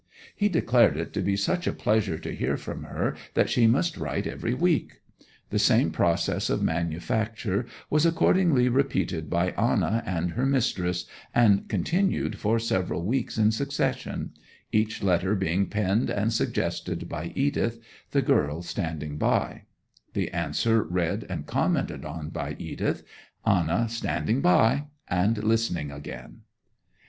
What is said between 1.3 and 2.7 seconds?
such a pleasure to hear